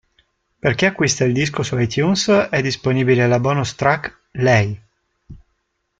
Per 0.59 0.73
chi 0.73 0.85
acquista 0.87 1.25
il 1.25 1.31
disco 1.31 1.61
su 1.61 1.77
iTunes 1.77 2.27
è 2.27 2.63
disponibile 2.63 3.27
la 3.27 3.39
bonus 3.39 3.75
track 3.75 4.29
"Lei". 4.31 4.81